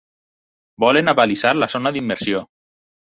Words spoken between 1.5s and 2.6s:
la zona d'immersió.